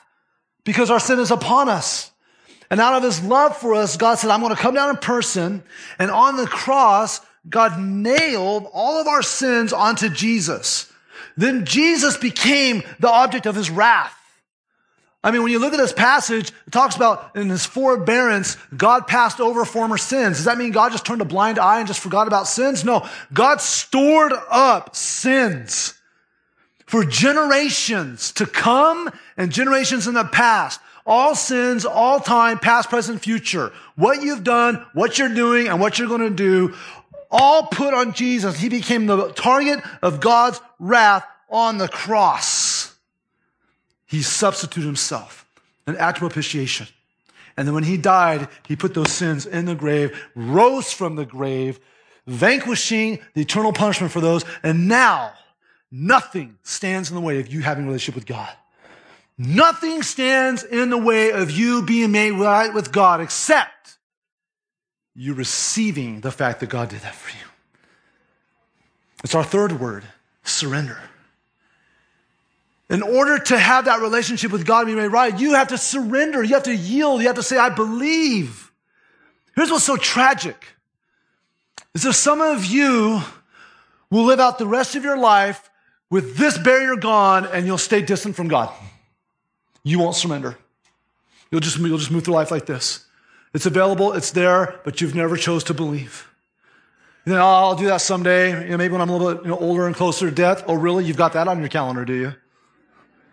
[0.64, 2.10] because our sin is upon us.
[2.68, 4.96] And out of his love for us, God said, I'm going to come down in
[4.96, 5.62] person.
[6.00, 10.92] And on the cross, God nailed all of our sins onto Jesus.
[11.36, 14.17] Then Jesus became the object of his wrath.
[15.22, 19.08] I mean, when you look at this passage, it talks about in his forbearance, God
[19.08, 20.36] passed over former sins.
[20.36, 22.84] Does that mean God just turned a blind eye and just forgot about sins?
[22.84, 23.08] No.
[23.32, 25.94] God stored up sins
[26.86, 30.80] for generations to come and generations in the past.
[31.04, 33.72] All sins, all time, past, present, future.
[33.96, 36.74] What you've done, what you're doing, and what you're going to do,
[37.30, 38.58] all put on Jesus.
[38.58, 42.46] He became the target of God's wrath on the cross.
[44.08, 45.46] He substituted himself,
[45.86, 46.88] an act of propitiation.
[47.56, 51.26] And then when he died, he put those sins in the grave, rose from the
[51.26, 51.78] grave,
[52.26, 54.44] vanquishing the eternal punishment for those.
[54.62, 55.32] And now
[55.90, 58.50] nothing stands in the way of you having a relationship with God.
[59.36, 63.98] Nothing stands in the way of you being made right with God except
[65.14, 67.44] you receiving the fact that God did that for you.
[69.22, 70.04] It's our third word,
[70.44, 70.98] surrender.
[72.90, 76.42] In order to have that relationship with God be made right, you have to surrender.
[76.42, 77.20] You have to yield.
[77.20, 78.72] You have to say, I believe.
[79.54, 80.64] Here's what's so tragic
[81.94, 83.20] is that some of you
[84.10, 85.68] will live out the rest of your life
[86.10, 88.72] with this barrier gone and you'll stay distant from God.
[89.82, 90.56] You won't surrender.
[91.50, 93.04] You'll just, you'll just move through life like this.
[93.54, 96.28] It's available, it's there, but you've never chose to believe.
[97.24, 99.44] You know, oh, I'll do that someday, you know, maybe when I'm a little bit
[99.44, 100.64] you know, older and closer to death.
[100.66, 101.04] Oh, really?
[101.04, 102.34] You've got that on your calendar, do you?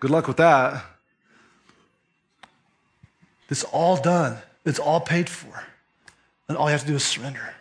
[0.06, 0.86] Good luck with that.
[3.50, 4.38] It's all done.
[4.64, 5.64] It's all paid for.
[6.48, 7.56] And all you have to do is surrender.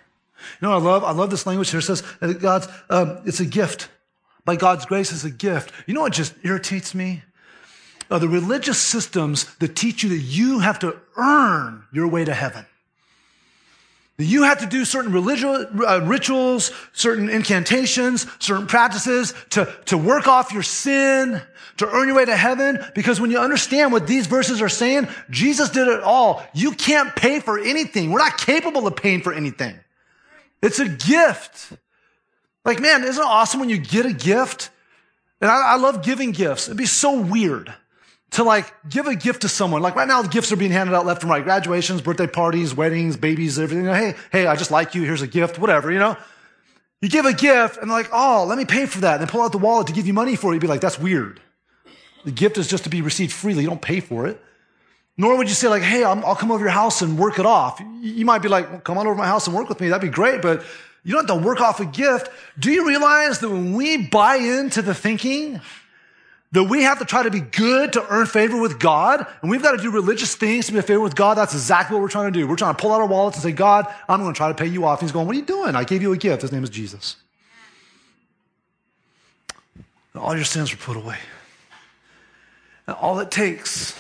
[0.61, 1.05] You know I love?
[1.05, 1.79] I love this language here.
[1.79, 2.03] It says
[2.43, 3.89] God's, um, it's a gift.
[4.45, 5.73] By God's grace, it's a gift.
[5.87, 7.23] You know what just irritates me?
[8.11, 12.35] Uh, the religious systems that teach you that you have to earn your way to
[12.35, 12.67] heaven.
[14.19, 20.29] You have to do certain religious uh, rituals, certain incantations, certain practices to, to work
[20.29, 21.43] off your sin,
[21.79, 22.79] to earn your way to heaven.
[22.95, 26.45] Because when you understand what these verses are saying, Jesus did it all.
[26.55, 28.13] You can't pay for anything.
[28.13, 29.75] We're not capable of paying for anything.
[30.63, 31.73] It's a gift.
[32.65, 34.71] Like, man, isn't it awesome when you get a gift?
[35.41, 36.69] And I, I love giving gifts.
[36.69, 37.75] It'd be so weird
[38.33, 39.83] to like give a gift to someone.
[39.83, 41.45] Like right now, the gifts are being handed out left and right.
[41.45, 43.87] Graduations, birthday parties, weddings, babies, everything.
[43.87, 45.03] Hey, hey, I just like you.
[45.03, 46.17] Here's a gift, whatever, you know?
[47.01, 49.21] You give a gift and they're like, oh, let me pay for that.
[49.21, 50.55] And they pull out the wallet to give you money for it.
[50.55, 51.41] You'd be like, that's weird.
[52.25, 53.63] The gift is just to be received freely.
[53.63, 54.41] You don't pay for it.
[55.17, 57.47] Nor would you say like, hey, i will come over your house and work it
[57.47, 57.81] off.
[58.01, 59.89] You might be like, well, come on over my house and work with me.
[59.89, 60.43] That'd be great.
[60.43, 60.65] But
[61.05, 62.31] you don't have to work off a gift.
[62.59, 65.61] Do you realize that when we buy into the thinking
[66.55, 69.63] that we have to try to be good to earn favor with God, and we've
[69.63, 72.09] got to do religious things to be a favor with God, that's exactly what we're
[72.09, 72.47] trying to do.
[72.47, 74.55] We're trying to pull out our wallets and say, God, I'm going to try to
[74.55, 75.01] pay you off.
[75.01, 75.75] And He's going, What are you doing?
[75.75, 76.43] I gave you a gift.
[76.43, 77.17] His name is Jesus.
[80.13, 81.19] And all your sins were put away.
[82.87, 83.99] And all it takes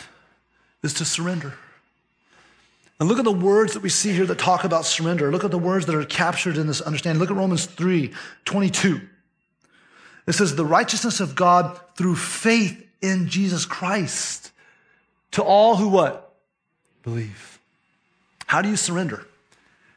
[0.85, 1.55] is to surrender.
[3.01, 5.33] And look at the words that we see here that talk about surrender.
[5.33, 7.19] Look at the words that are captured in this understanding.
[7.19, 8.12] Look at Romans 3
[8.45, 9.01] 22.
[10.27, 14.51] It says, the righteousness of God through faith in Jesus Christ
[15.33, 16.35] to all who what?
[17.03, 17.59] Believe.
[18.47, 19.27] How do you surrender?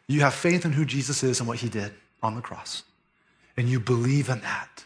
[0.08, 2.84] You have faith in who Jesus is and what he did on the cross.
[3.56, 4.84] And you believe in that.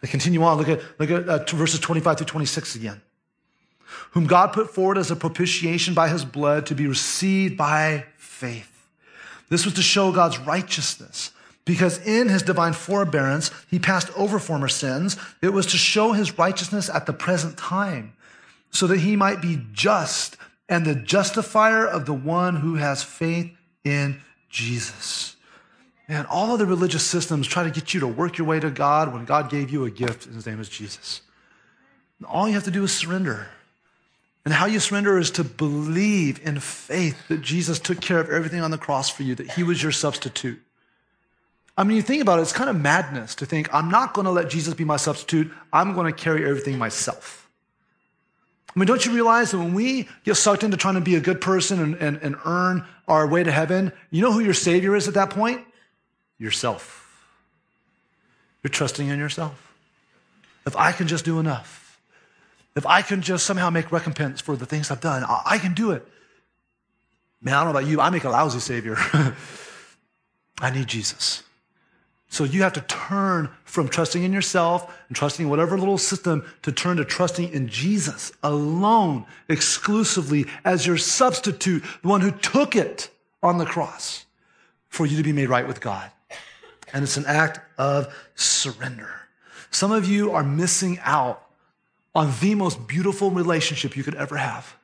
[0.00, 0.56] They continue on.
[0.58, 3.00] Look at, look at uh, verses 25 through 26 again
[4.12, 8.86] whom God put forward as a propitiation by his blood to be received by faith.
[9.48, 11.30] This was to show God's righteousness.
[11.68, 15.18] Because in his divine forbearance, he passed over former sins.
[15.42, 18.14] It was to show his righteousness at the present time,
[18.70, 20.38] so that he might be just
[20.70, 23.54] and the justifier of the one who has faith
[23.84, 25.36] in Jesus.
[26.08, 28.70] Man, all of the religious systems try to get you to work your way to
[28.70, 31.20] God when God gave you a gift, and his name is Jesus.
[32.26, 33.46] All you have to do is surrender.
[34.46, 38.62] And how you surrender is to believe in faith that Jesus took care of everything
[38.62, 40.62] on the cross for you, that he was your substitute.
[41.78, 44.24] I mean, you think about it, it's kind of madness to think, I'm not going
[44.24, 45.48] to let Jesus be my substitute.
[45.72, 47.48] I'm going to carry everything myself.
[48.74, 51.20] I mean, don't you realize that when we get sucked into trying to be a
[51.20, 54.96] good person and, and, and earn our way to heaven, you know who your Savior
[54.96, 55.64] is at that point?
[56.36, 57.24] Yourself.
[58.64, 59.72] You're trusting in yourself.
[60.66, 62.00] If I can just do enough,
[62.74, 65.92] if I can just somehow make recompense for the things I've done, I, can do
[65.92, 66.06] it.
[67.40, 68.96] Man, I don't know about you, I make a lousy Savior.
[70.60, 71.44] I need Jesus.
[72.30, 76.44] So you have to turn from trusting in yourself and trusting in whatever little system
[76.62, 82.76] to turn to trusting in Jesus alone, exclusively as your substitute, the one who took
[82.76, 83.10] it
[83.42, 84.26] on the cross
[84.88, 86.10] for you to be made right with God.
[86.92, 89.10] And it's an act of surrender.
[89.70, 91.42] Some of you are missing out
[92.14, 94.76] on the most beautiful relationship you could ever have.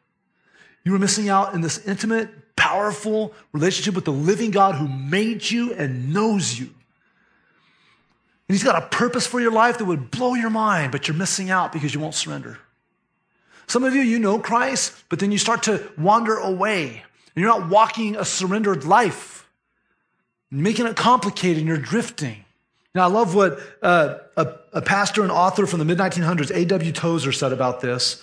[0.84, 5.50] You were missing out in this intimate, powerful relationship with the living God who made
[5.50, 6.70] you and knows you.
[8.48, 11.16] And He's got a purpose for your life that would blow your mind, but you're
[11.16, 12.58] missing out because you won't surrender.
[13.66, 17.02] Some of you, you know Christ, but then you start to wander away.
[17.34, 19.48] And you're not walking a surrendered life.
[20.50, 22.44] You're making it complicated and you're drifting.
[22.94, 26.92] Now, I love what uh, a, a pastor and author from the mid 1900s, A.W.
[26.92, 28.22] Tozer, said about this.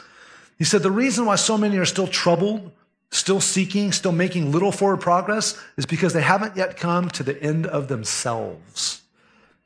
[0.58, 2.72] He said, The reason why so many are still troubled,
[3.10, 7.42] still seeking, still making little forward progress is because they haven't yet come to the
[7.44, 9.01] end of themselves.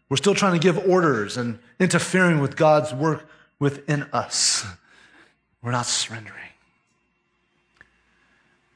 [0.09, 3.27] We're still trying to give orders and interfering with God's work
[3.59, 4.65] within us.
[5.61, 6.41] We're not surrendering.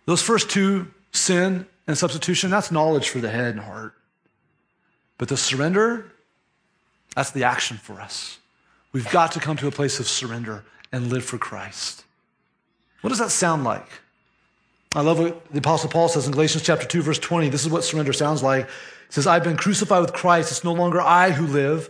[0.05, 3.93] Those first two, sin and substitution, that's knowledge for the head and heart.
[5.19, 6.11] But the surrender,
[7.15, 8.39] that's the action for us.
[8.91, 12.05] We've got to come to a place of surrender and live for Christ.
[13.01, 13.87] What does that sound like?
[14.95, 17.49] I love what the Apostle Paul says in Galatians chapter 2, verse 20.
[17.49, 18.67] This is what surrender sounds like.
[19.09, 20.51] Says, I've been crucified with Christ.
[20.51, 21.89] It's no longer I who live,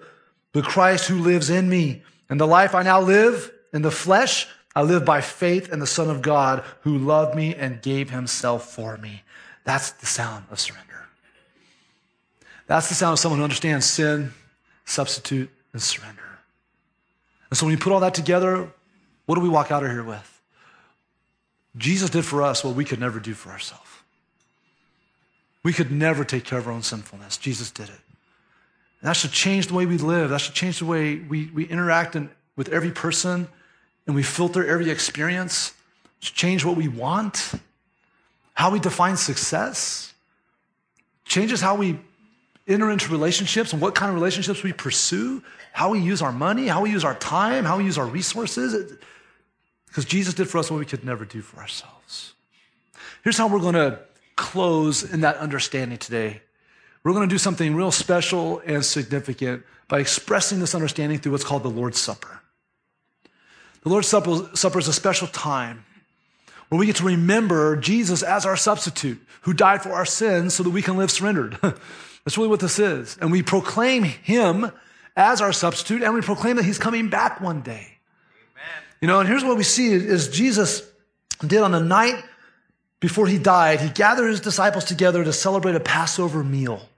[0.53, 2.01] but Christ who lives in me.
[2.29, 5.87] And the life I now live in the flesh, I live by faith in the
[5.87, 9.23] Son of God who loved me and gave himself for me.
[9.65, 10.85] That's the sound of surrender.
[12.67, 14.31] That's the sound of someone who understands sin,
[14.85, 16.21] substitute, and surrender.
[17.49, 18.71] And so when you put all that together,
[19.25, 20.41] what do we walk out of here with?
[21.77, 23.88] Jesus did for us what we could never do for ourselves.
[25.63, 27.37] We could never take care of our own sinfulness.
[27.37, 27.99] Jesus did it.
[29.01, 30.29] And that should change the way we live.
[30.29, 33.47] That should change the way we, we interact in, with every person
[34.07, 35.73] and we filter every experience.
[36.19, 37.53] It should change what we want,
[38.53, 40.09] how we define success
[41.29, 41.97] changes how we
[42.67, 45.41] enter into relationships and what kind of relationships we pursue,
[45.71, 48.97] how we use our money, how we use our time, how we use our resources.
[49.87, 52.33] Because Jesus did for us what we could never do for ourselves.
[53.23, 53.99] Here's how we're going to
[54.39, 56.41] close in that understanding today.
[57.03, 61.43] We're going to do something real special and significant by expressing this understanding through what's
[61.43, 62.39] called the Lord's Supper.
[63.83, 65.85] The Lord's Supper, Supper is a special time
[66.69, 70.63] where we get to remember Jesus as our substitute who died for our sins so
[70.63, 71.57] that we can live surrendered.
[71.61, 73.17] That's really what this is.
[73.19, 74.71] And we proclaim him
[75.15, 77.97] as our substitute and we proclaim that he's coming back one day.
[78.53, 78.83] Amen.
[79.01, 80.83] You know, and here's what we see is Jesus
[81.45, 82.23] did on the night
[82.99, 86.89] before he died, he gathered his disciples together to celebrate a Passover meal.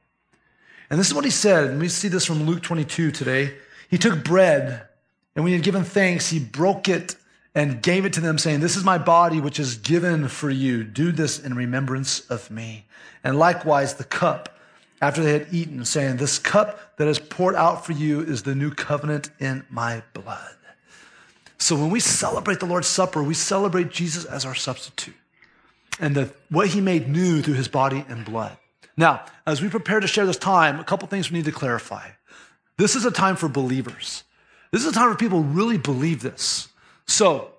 [0.90, 3.54] And this is what he said, and we see this from Luke 22 today.
[3.90, 4.88] He took bread,
[5.36, 7.16] and when he had given thanks, he broke it
[7.54, 10.84] and gave it to them, saying, This is my body, which is given for you.
[10.84, 12.86] Do this in remembrance of me.
[13.24, 14.58] And likewise, the cup,
[15.02, 18.56] after they had eaten, saying, This cup that is poured out for you is the
[18.56, 20.56] new covenant in my blood.
[21.58, 25.16] So when we celebrate the Lord's Supper, we celebrate Jesus as our substitute
[26.00, 28.58] and the, what he made new through his body and blood.
[28.98, 32.10] Now, as we prepare to share this time, a couple things we need to clarify.
[32.78, 34.24] This is a time for believers.
[34.72, 36.70] This is a time where people who really believe this.
[37.06, 37.52] So,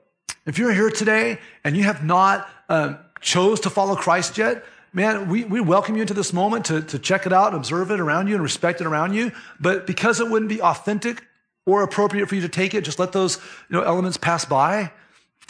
[0.47, 5.29] if you're here today and you have not um, chose to follow Christ yet, man,
[5.29, 8.29] we, we welcome you into this moment to, to check it out, observe it around
[8.29, 9.33] you, and respect it around you.
[9.61, 11.25] But because it wouldn't be authentic
[11.67, 13.37] or appropriate for you to take it, just let those
[13.69, 14.91] you know, elements pass by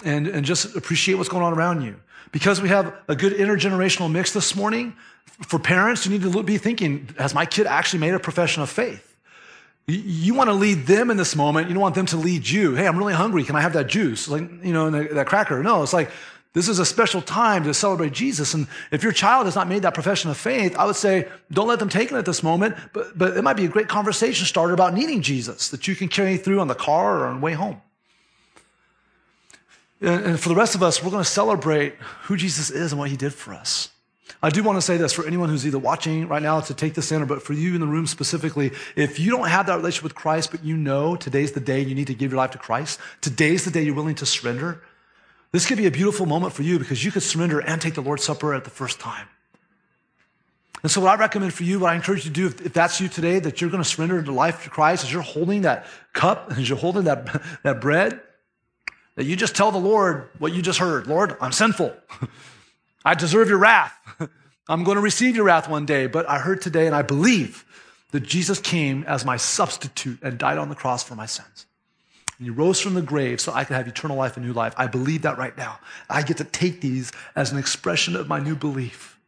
[0.04, 1.96] and, and just appreciate what's going on around you.
[2.32, 4.96] Because we have a good intergenerational mix this morning,
[5.46, 8.70] for parents, you need to be thinking, has my kid actually made a profession of
[8.70, 9.16] faith?
[9.86, 11.68] You want to lead them in this moment.
[11.68, 12.74] You don't want them to lead you.
[12.74, 13.44] Hey, I'm really hungry.
[13.44, 14.28] Can I have that juice?
[14.28, 15.62] Like, you know, that cracker.
[15.62, 16.10] No, it's like,
[16.54, 18.54] this is a special time to celebrate Jesus.
[18.54, 21.66] And if your child has not made that profession of faith, I would say, don't
[21.66, 22.76] let them take it at this moment.
[22.92, 26.08] But, but it might be a great conversation starter about needing Jesus that you can
[26.08, 27.80] carry through on the car or on the way home.
[30.02, 33.08] And for the rest of us, we're going to celebrate who Jesus is and what
[33.08, 33.88] he did for us.
[34.42, 36.94] I do want to say this for anyone who's either watching right now to take
[36.94, 39.76] this in, or but for you in the room specifically, if you don't have that
[39.76, 42.50] relationship with Christ, but you know today's the day you need to give your life
[42.50, 44.82] to Christ, today's the day you're willing to surrender,
[45.52, 48.00] this could be a beautiful moment for you because you could surrender and take the
[48.00, 49.28] Lord's Supper at the first time.
[50.82, 52.72] And so, what I recommend for you, what I encourage you to do, if, if
[52.72, 55.62] that's you today, that you're going to surrender your life to Christ, as you're holding
[55.62, 58.20] that cup, as you're holding that, that bread,
[59.14, 61.94] that you just tell the Lord what you just heard Lord, I'm sinful.
[63.04, 63.94] I deserve your wrath.
[64.68, 67.64] I'm going to receive your wrath one day, but I heard today and I believe
[68.12, 71.66] that Jesus came as my substitute and died on the cross for my sins.
[72.38, 74.74] And he rose from the grave so I could have eternal life and new life.
[74.76, 75.80] I believe that right now.
[76.08, 79.18] I get to take these as an expression of my new belief.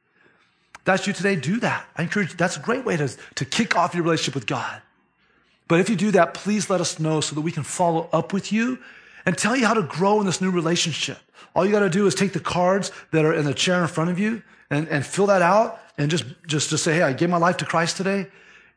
[0.85, 1.87] That's you today, do that.
[1.97, 4.83] I encourage you, that's a great way to, to kick off your relationship with God.
[5.67, 8.33] But if you do that, please let us know so that we can follow up
[8.33, 8.79] with you
[9.27, 11.19] and tell you how to grow in this new relationship.
[11.55, 13.89] All you got to do is take the cards that are in the chair in
[13.89, 17.13] front of you and, and fill that out and just, just, just say, hey, I
[17.13, 18.27] gave my life to Christ today.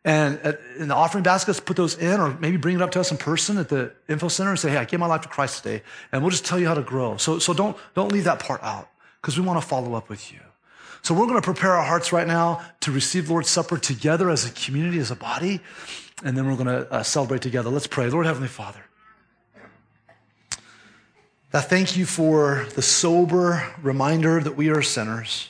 [0.05, 2.99] And at, in the offering baskets, put those in, or maybe bring it up to
[2.99, 5.27] us in person at the info center and say, hey, I gave my life to
[5.27, 5.83] Christ today.
[6.11, 7.17] And we'll just tell you how to grow.
[7.17, 8.89] So, so don't, don't leave that part out
[9.21, 10.39] because we want to follow up with you.
[11.01, 14.45] So we're going to prepare our hearts right now to receive Lord's Supper together as
[14.45, 15.61] a community, as a body.
[16.23, 17.69] And then we're going to uh, celebrate together.
[17.69, 18.09] Let's pray.
[18.09, 18.86] Lord Heavenly Father.
[21.57, 25.49] I thank you for the sober reminder that we are sinners.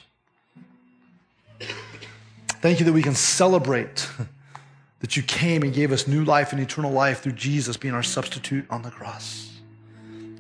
[2.61, 4.07] Thank you that we can celebrate
[5.01, 8.03] that you came and gave us new life and eternal life through Jesus being our
[8.03, 9.51] substitute on the cross.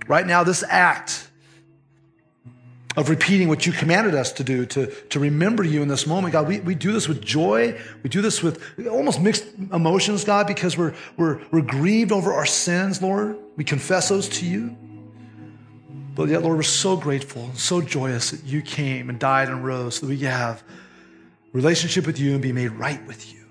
[0.07, 1.27] Right now, this act
[2.95, 6.31] of repeating what you commanded us to do, to, to remember you in this moment,
[6.31, 7.77] God, we, we do this with joy.
[8.03, 12.45] We do this with almost mixed emotions, God, because we're, we're, we're grieved over our
[12.45, 13.37] sins, Lord.
[13.57, 14.77] We confess those to you.
[16.17, 19.63] But yet, Lord, we're so grateful, and so joyous that you came and died and
[19.63, 20.63] rose so that we can have
[21.53, 23.45] relationship with you and be made right with you.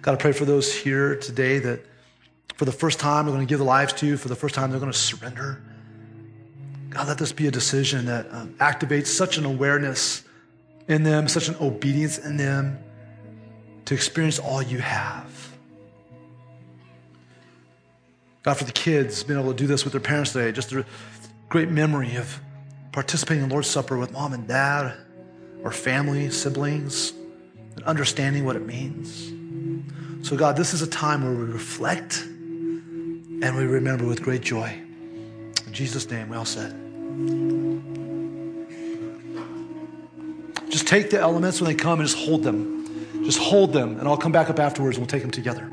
[0.00, 1.84] God, I pray for those here today that
[2.54, 4.54] for the first time they're going to give their lives to you, for the first
[4.54, 5.62] time they're going to surrender.
[6.88, 10.24] God, let this be a decision that um, activates such an awareness
[10.88, 12.78] in them, such an obedience in them
[13.84, 15.26] to experience all you have.
[18.46, 20.86] God, for the kids being able to do this with their parents today, just a
[21.48, 22.40] great memory of
[22.92, 24.94] participating in Lord's Supper with mom and dad
[25.62, 27.12] or family, siblings,
[27.74, 29.32] and understanding what it means.
[30.26, 34.80] So, God, this is a time where we reflect and we remember with great joy.
[35.66, 36.74] In Jesus' name, we all said.
[40.70, 43.24] Just just take the elements when they come and just hold them.
[43.24, 45.68] Just hold them, and I'll come back up afterwards and we'll take them together.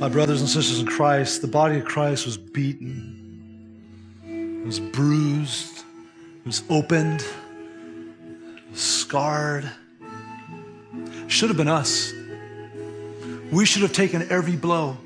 [0.00, 5.82] My brothers and sisters in Christ, the body of Christ was beaten, was bruised,
[6.46, 7.24] was opened,
[8.70, 9.68] was scarred.
[11.26, 12.12] Should have been us.
[13.50, 14.96] We should have taken every blow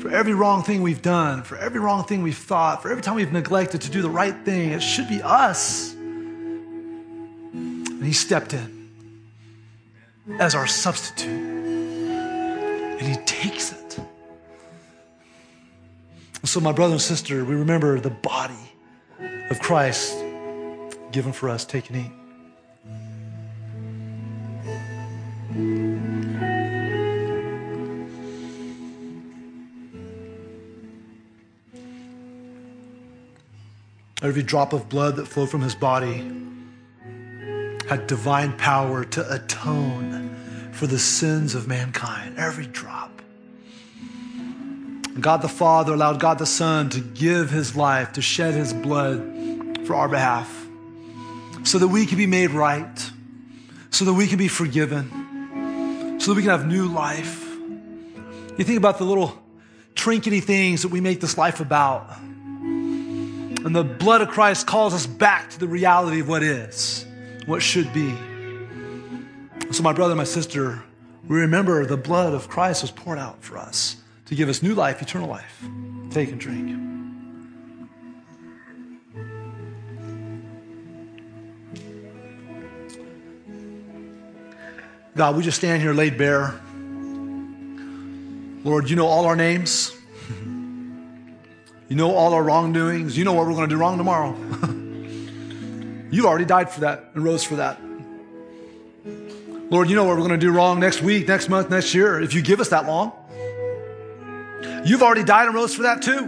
[0.00, 3.16] for every wrong thing we've done, for every wrong thing we've thought, for every time
[3.16, 4.70] we've neglected to do the right thing.
[4.70, 5.92] It should be us.
[5.92, 8.90] And He stepped in
[10.38, 11.51] as our substitute
[13.02, 13.98] and he takes it.
[16.44, 18.54] So, my brother and sister, we remember the body
[19.50, 20.16] of Christ
[21.10, 21.64] given for us.
[21.64, 22.12] Take and eat.
[34.22, 36.18] Every drop of blood that flowed from his body
[37.88, 40.21] had divine power to atone
[40.72, 43.22] for the sins of mankind, every drop.
[45.20, 49.86] God the Father allowed God the Son to give his life, to shed his blood
[49.86, 50.66] for our behalf,
[51.64, 53.10] so that we can be made right,
[53.90, 57.44] so that we can be forgiven, so that we can have new life.
[58.56, 59.38] You think about the little
[59.94, 62.10] trinkety things that we make this life about.
[62.18, 67.06] And the blood of Christ calls us back to the reality of what is,
[67.46, 68.14] what should be.
[69.72, 70.82] So, my brother, my sister,
[71.26, 73.96] we remember the blood of Christ was poured out for us
[74.26, 75.64] to give us new life, eternal life.
[76.10, 76.78] Take and drink.
[85.16, 86.60] God, we just stand here laid bare.
[88.64, 89.96] Lord, you know all our names.
[91.88, 93.18] You know all our wrongdoings.
[93.18, 94.34] You know what we're going to do wrong tomorrow.
[96.10, 97.78] you already died for that and rose for that.
[99.72, 102.20] Lord, you know what we're going to do wrong next week, next month, next year,
[102.20, 103.10] if you give us that long.
[104.84, 106.18] You've already died and rose for that too.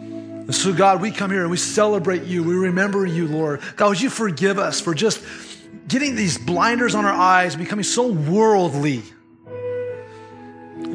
[0.00, 2.42] And so, God, we come here and we celebrate you.
[2.42, 3.60] We remember you, Lord.
[3.76, 5.24] God, would you forgive us for just
[5.86, 9.04] getting these blinders on our eyes, becoming so worldly?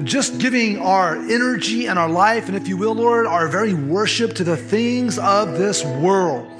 [0.04, 4.34] Just giving our energy and our life, and if you will, Lord, our very worship
[4.34, 6.52] to the things of this world.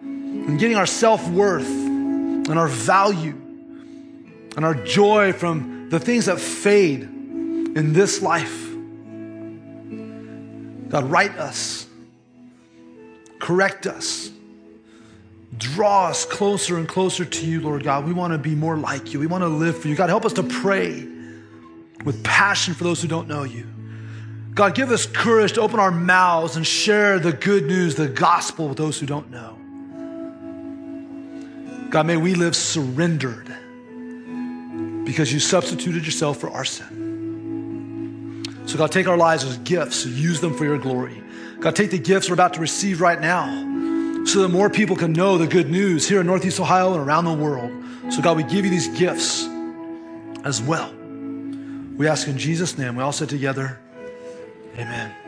[0.00, 3.41] And getting our self worth and our value
[4.56, 8.70] and our joy from the things that fade in this life.
[10.88, 11.86] God, right us,
[13.38, 14.30] correct us,
[15.56, 18.04] draw us closer and closer to you, Lord God.
[18.04, 19.20] We want to be more like you.
[19.20, 19.96] We want to live for you.
[19.96, 21.06] God, help us to pray
[22.04, 23.66] with passion for those who don't know you.
[24.54, 28.68] God, give us courage to open our mouths and share the good news, the gospel
[28.68, 29.58] with those who don't know.
[31.88, 33.54] God, may we live surrendered
[35.12, 38.42] because you substituted yourself for our sin.
[38.64, 41.22] So, God, take our lives as gifts, use them for your glory.
[41.60, 43.44] God, take the gifts we're about to receive right now
[44.24, 47.26] so that more people can know the good news here in Northeast Ohio and around
[47.26, 47.70] the world.
[48.10, 49.46] So, God, we give you these gifts
[50.44, 50.90] as well.
[50.90, 52.96] We ask in Jesus' name.
[52.96, 53.78] We all said together,
[54.78, 55.21] Amen.